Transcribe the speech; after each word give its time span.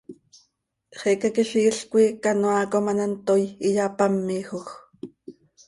Xicaquiziil 0.99 1.75
coi 1.91 2.07
canoaa 2.23 2.63
com 2.71 2.85
an 2.91 2.99
hant 3.03 3.15
toii, 3.27 3.55
iyapámijoj. 3.67 4.67